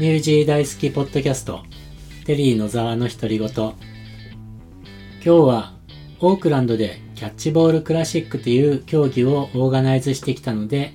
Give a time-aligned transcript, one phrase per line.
[0.00, 1.60] ニュージー大好きポッドキャスト、
[2.24, 3.48] テリー野沢の独り言。
[3.48, 3.74] 今
[5.22, 5.74] 日は
[6.18, 10.94] オークランドでキャッチボールクラシックという競技をオーガナイズしてきたので、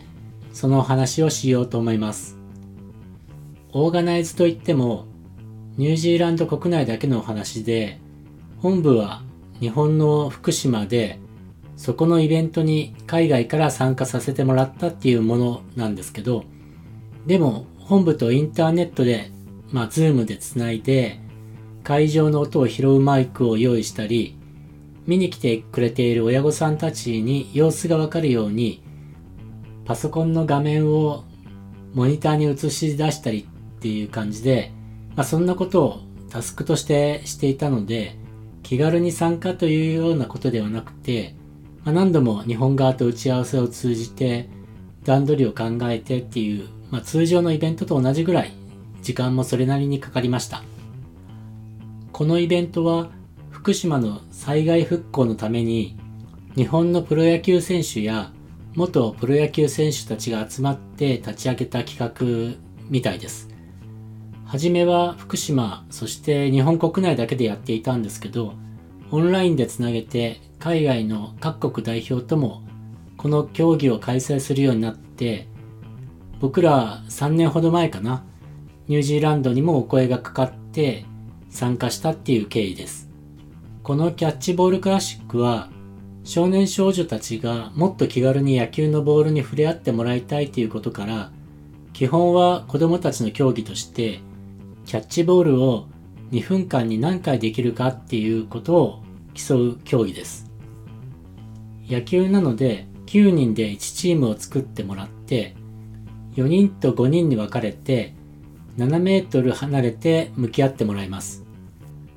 [0.51, 2.37] その話をしようと思います。
[3.71, 5.05] オーガナイズといっても、
[5.77, 8.01] ニュージーランド国内だけのお話で、
[8.57, 9.23] 本部は
[9.61, 11.19] 日本の福島で、
[11.77, 16.43] そこのイベントに海外から参加させてもらったっていうものなんですけど、
[17.25, 19.31] でも本部とインターネットで、
[19.71, 21.19] まあ、ズームでつないで、
[21.83, 24.37] 会場の音を拾うマイクを用意したり、
[25.07, 28.83] 見に来てくれている親御さんたちに様子がわかるように、
[29.85, 31.23] パソコンの画面を
[31.95, 34.71] モニターに映し出したりっていう感じで、
[35.15, 38.19] まあ、そんなことをタスクとしてしていたので、
[38.61, 41.33] 気軽に参加というようなことではなくて、
[41.83, 44.47] まあ、何度も日本側と打ち合わせを通じて
[45.03, 48.53] 段取りを考えてっていうまあ、通常のイベントと同じぐらい
[49.01, 50.63] 時間もそれなりにかかりました。
[52.11, 53.11] このイベントは
[53.49, 55.97] 福島の災害復興のために
[56.55, 58.31] 日本のプロ野球選手や
[58.75, 63.49] 元プロ野球選手たちが集まって立ち上げた企画みたいです。
[64.45, 68.53] はじめは福島、そして日本国内だけでやっていたんですけど、
[69.11, 72.63] オンラインでつなげて海外の各国代表とも
[73.17, 75.47] この競技を開催するようになって
[76.39, 78.23] 僕ら3年ほど前かな、
[78.87, 81.05] ニュージーランドにもお声がかかって
[81.49, 83.09] 参加したっていう経緯です。
[83.83, 85.69] このキャッチボールクラシックは
[86.23, 91.31] 少年少女たちがもっと気軽に野球のボールに触れ合ってもらいたいということから
[91.93, 94.19] 基本は子供たちの競技として
[94.85, 95.87] キャッチボールを
[96.31, 100.51] 2分間に何回できるかっていうことを競う競技です。
[101.87, 105.55] 野球なので9人で1チームを作ってもらって
[106.39, 108.13] 4人と5人に分かれて
[108.77, 111.43] 7メートル離れて向き合ってもらいます。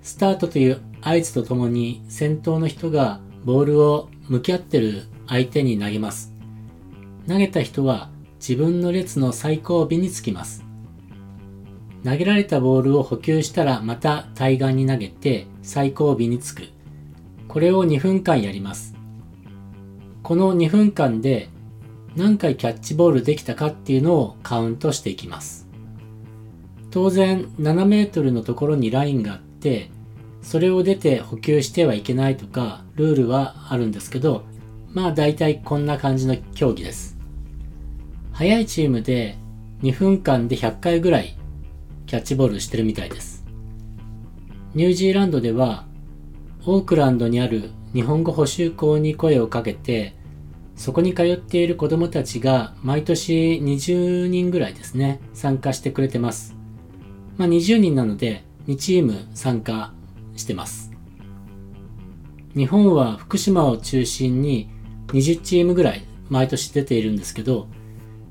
[0.01, 6.33] スタートという合図とともに先頭の人がボールを向き合ってる相手に投げます。
[7.27, 10.65] 投げた人は自分の列の最後尾につきます。
[12.05, 16.63] 投げられたボールを補給したらまた対岸に投げて最後尾につく。
[17.49, 18.95] これを2分間やります。
[20.23, 21.49] この2分間で
[22.15, 25.67] 何回キャッチボールできたかっていうのをカウントしていきます。
[26.91, 29.91] 当然7メートルのところにラインがあって、
[30.43, 34.45] それを出て補給してはいけないとかルールはあるんですけど、
[34.91, 37.17] まあ大体こんな感じの競技です。
[38.33, 39.39] 早いチームで
[39.83, 41.37] 2分間で100回ぐらい
[42.07, 43.47] キャッチボールしてるみたいです。
[44.75, 45.87] ニュージーランドでは
[46.67, 50.15] オークランドにある日本語補習校に声をかけて
[50.77, 56.57] そこに通っている子供たちが毎年20人ぐらいですね、参加してくれてます。
[57.37, 59.93] まあ20人なので2チーム参加
[60.37, 60.91] してます。
[62.55, 64.69] 日本は福島を中心に
[65.09, 67.69] 20チームぐらい毎年出ているんですけど、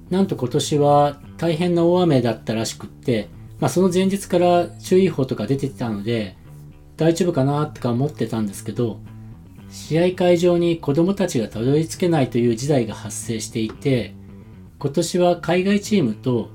[0.09, 6.35] なんと今年は大変な大雨だったらしくって、まあその前日から注意報とか出てたので、
[6.97, 8.99] 大丈夫かなとか思ってたんですけど、
[9.71, 14.13] 試合会場に子供たちがたどり着けないという事態が発生していて、
[14.77, 16.49] 今年は海外チームと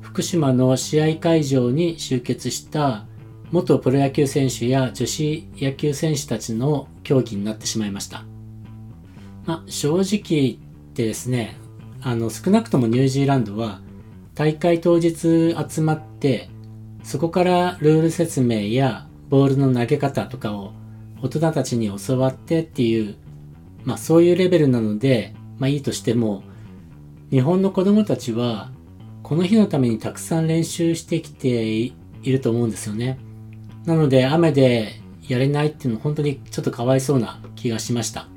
[0.00, 3.06] 福島の試合会場に集結した
[3.50, 8.24] 元プロ野球選手や女子野球選手たちの競技になってしまいました。
[9.46, 10.56] まあ、正直言っ
[10.94, 11.56] てですね、
[12.02, 13.80] あの少なくともニュージーランドは
[14.34, 16.48] 大会当日集まって
[17.02, 20.72] そこからルール説明やボールの投げ方とかを
[21.22, 23.16] 大人たちに教わってっていう、
[23.84, 26.42] まあそういうレベルなので、まあいいとしても、
[27.30, 28.70] 日本の子供たちは、
[29.22, 31.94] この日のためにたくさん練習してきてい
[32.24, 33.18] ると思うんですよね。
[33.86, 38.28] なので雨でやれないっていうのは本当にちょっとかわいそうな気がしました。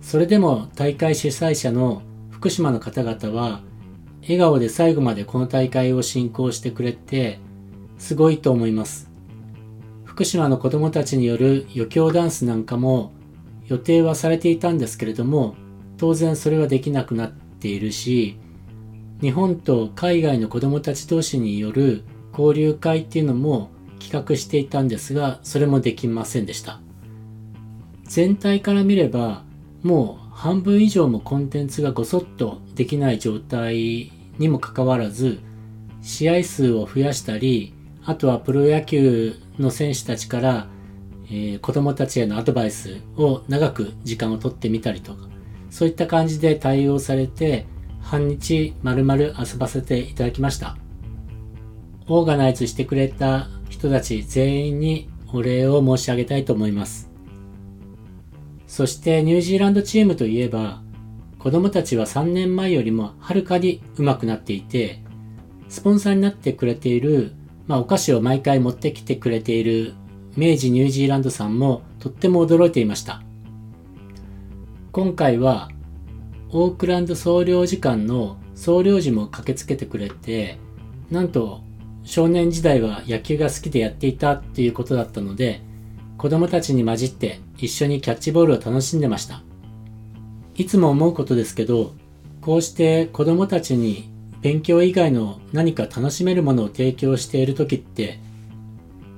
[0.00, 3.60] それでも大会主催者の福島の方々は、
[4.22, 7.38] 笑顔で最後までこの大会を進行してくれて、
[7.98, 9.10] すごいと思います。
[10.16, 13.12] 福島の子供たちによる余興ダンスなんかも
[13.66, 15.56] 予定はされていたんですけれども、
[15.98, 18.38] 当然それはできなくなっているし、
[19.20, 22.02] 日本と海外の子供たち同士による
[22.32, 23.68] 交流会っていうのも
[24.00, 26.80] 企画していたんですが、それもできませんでした。
[28.04, 29.44] 全体から見れば、
[29.82, 35.40] もう半分以上もコンテンツがごそっとできない状態にもかかわらず、
[36.00, 37.74] 試合数を増やしたり、
[38.06, 40.68] あとはプロ野球の選手たちから、
[41.26, 45.28] えー、子供たちへのアドバイスを長く時間をとってみたりとか、
[45.70, 47.66] そういった感じで対応されて、
[48.00, 50.76] 半日丸々遊ばせていただきました。
[52.08, 57.10] オーガナイズしてくれた人たち全員にお礼を申し上げたいと思います。
[58.66, 60.82] そしてニュージーランドチームといえば、
[61.38, 65.02] 子供たちは3年前よりもはるかに上手くなっていて、
[65.68, 67.32] スポンサーになってくれている、
[67.66, 69.94] まあ、お菓子を毎回持ってきてくれている
[70.36, 73.22] 明治ニュージーランドさんもとっても驚いていました。
[74.92, 75.70] 今回は
[76.50, 80.58] オークランド総領事館の総領事も駆けつけてくれて、
[81.10, 81.60] なんと
[82.04, 85.62] 少年時代は野球が好きでやっていたっていうことだったので、
[86.18, 89.42] 子供たちに混じって一緒にキャッチボールを楽しんでました。
[90.54, 91.94] いつも思うことですけど、
[92.40, 94.08] こうして子供たちに
[94.42, 98.20] 勉強以外の何か楽しめるものを提供している時って、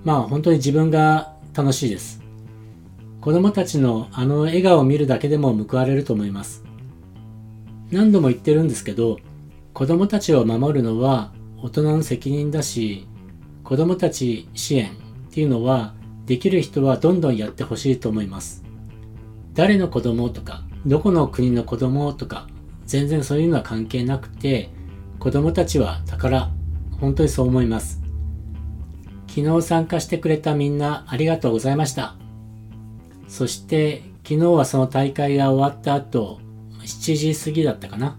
[0.04, 2.22] まあ本当に自分が楽しいです。
[3.20, 6.64] 子供たちのあの笑顔を見るだけでも報われると思います。
[7.90, 9.18] 何度も言ってるんですけど、
[9.74, 11.32] 子供たちを守るのは
[11.62, 13.06] 大人の責任だし、
[13.64, 14.94] 子供たち支援っ
[15.32, 15.94] ていうのは
[16.26, 18.64] できる人はどんどんやってほしいと思います。
[19.54, 22.46] 誰の子供とか、どこの国の子供とか、
[22.86, 24.70] 全然そういうのは関係なくて、
[25.18, 26.50] 子供たちは宝。
[27.00, 28.00] 本当にそう思います。
[29.28, 32.14] 昨日参加してくれたみんなありがとうございました。
[33.26, 36.38] そして昨日はその大会が終わった後、
[36.82, 38.16] 7時過ぎだったかな。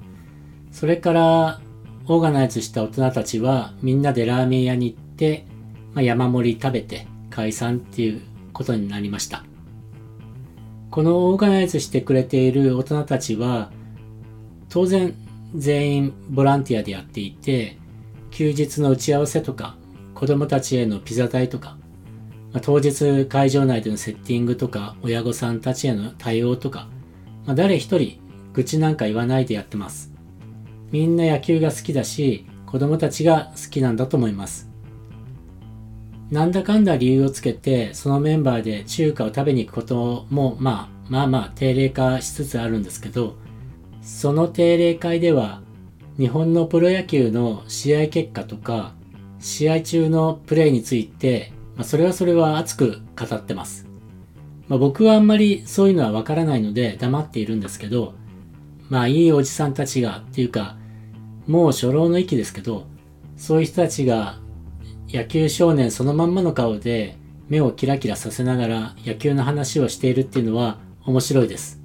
[0.72, 1.62] それから
[2.06, 5.46] オーガナイズした大人たちはみんなでラーメン屋に行って、
[5.94, 9.46] まあ、山盛り食べて解散っていうことになりました。
[10.92, 13.72] このオーガナイズしてくれている大人たちは
[14.68, 15.16] 当然
[15.56, 17.78] 全員ボランティアでやっていて
[18.32, 19.76] 休日の打ち合わせとか
[20.14, 21.78] 子供たちへのピザ代とか、
[22.52, 26.88] まあ、当日会場内でのセッティングとか親御さんたちへの対応とか、
[27.46, 28.20] まあ、誰一人
[28.54, 30.12] 愚痴なんか言わないでやってます。
[30.92, 34.70] みんな野球が好きだし、子供たちが好きなんだと思います。
[36.32, 43.36] なんだかんだ理由をつけて、そのメンバーで中華を食べに行くことも、まあ、まあまあ定例化しつつあるんですけど、
[44.10, 45.62] その定例会では、
[46.18, 48.94] 日本のプロ野球の試合結果とか、
[49.40, 53.88] 試合中のプレーについて、まあ、それはそれは熱く語ってます。
[54.68, 58.16] まあ、僕はあんまりそういうのはわからないので黙っているんですけど、
[58.90, 60.76] まあいいおじさんたちがっていうか、
[61.48, 62.88] もう初老の域ですけど、
[63.38, 64.40] そういう人たちが
[65.08, 67.16] 野球少年そのまんまの顔で
[67.48, 71.79] 目をキラキラさせながら野球の話をしているっていうのは面白いです。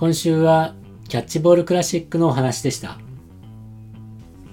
[0.00, 0.74] 今週は
[1.08, 2.98] キャッチボールクラシックのお話でした。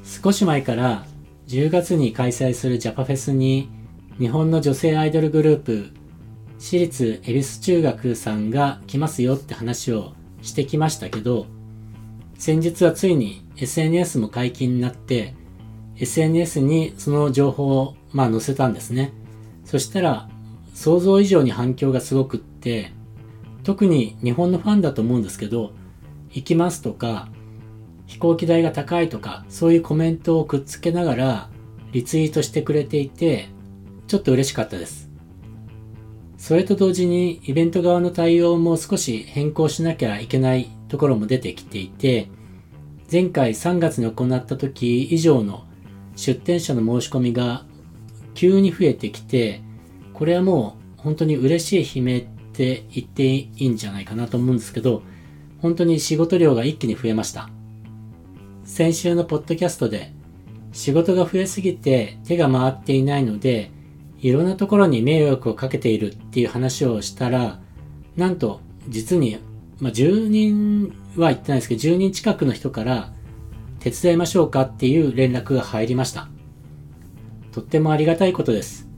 [0.04, 1.06] 少し前から
[1.48, 3.70] 10月に開催するジャパフェスに
[4.20, 5.92] 日本の女性アイドルグループ
[6.60, 10.12] 私立恵比寿中学さんが来ますよって話を
[10.42, 11.46] してきましたけど、
[12.38, 15.34] 先日はついに SNS も解禁になって、
[15.96, 19.14] SNS にその情報をまあ載せたんですね。
[19.64, 20.28] そしたら
[20.74, 22.92] 想像以上に反響がすごくって、
[23.68, 25.74] 特に日本のファンだと思うんですけど、
[26.32, 27.28] 行きますとか、
[28.06, 31.50] 飛行機代が高いとか、そういうコメントをくっつけながら
[31.92, 33.50] リツイートしてくれていて、
[34.08, 35.10] ちょっと嬉しかったです。
[36.38, 42.30] それと同時にイベント側の対応も少し変更しなきゃいけないところも出てきていて、
[43.12, 45.66] 前回3月に行った時以上の
[46.16, 47.66] 出店者の申し込みが
[48.34, 49.62] 急に増えてきて、
[50.14, 55.04] これはもう本当に嬉しい悲鳴って言っていいんじゃないかなと思うんですけど、
[55.62, 57.50] 本当に仕事量が一気に増えました。
[58.64, 60.12] 先週のポッドキャストで
[60.72, 63.72] 仕事が増えすぎて手が回っていないので
[64.20, 67.60] いろんなところに迷惑をかけているっていう話をしたら、
[68.16, 69.38] なんと、実に、
[69.80, 73.14] まあ、10人は言ってないですけど、10人近くの人から、
[73.80, 76.30] 手伝いましょうかっていう連絡が入りました。
[77.52, 78.90] とってもありがたいことです。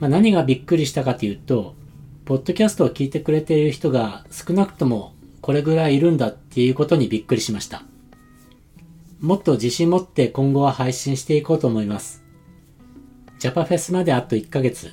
[0.00, 1.76] まあ、何がびっくりしたかというと、
[2.28, 7.84] ポッドキャストを聞いてくれている人が少なくともこれぐらいいるんだっていうことにびっくりしました。
[9.18, 12.22] もっと自信持って今後は配信していこうと思います。
[13.38, 14.92] ジャパフェスまであと1ヶ月。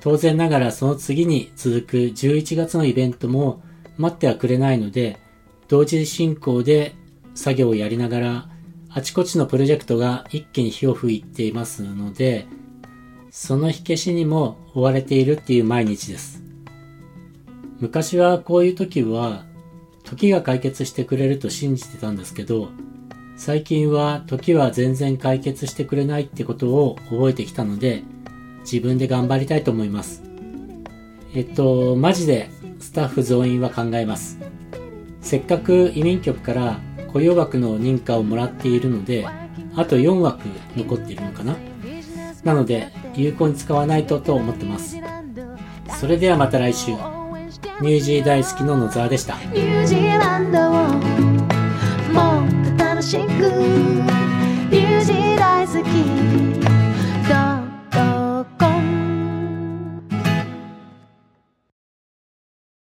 [0.00, 3.62] 当然ながらその次に続く11月のイベントも
[3.96, 5.20] 待ってはくれないので、
[5.68, 6.96] 同時進行で
[7.36, 8.48] 作業をやりながら、
[8.90, 12.48] あちこちのプロジェクトが一気に火を吹いていますので、
[13.34, 16.42] その火消しにも追われているっていう毎日です。
[17.80, 19.46] 昔はこういう時は、
[20.04, 22.68] 時が解決してくれると信じてたんですけど、
[23.38, 28.02] 最近は時は全然解決してくれないってことを覚えてきたので、
[28.70, 30.22] 自分で頑張りたいと思います。
[31.34, 34.38] えっと、マジでスタッフ増員は考えます。
[35.22, 39.26] せっかく移民局から雇用枠の認可をもらっているので、
[39.74, 40.46] あと4枠
[40.76, 41.56] 残っているのかな
[42.44, 44.96] なので、有効に使わないとと思ってます。
[45.98, 46.92] それではまた来週。
[47.80, 49.36] ニュージー大好きの野沢でした。
[49.36, 50.72] ニュージーランドを
[52.12, 54.21] もっと楽しく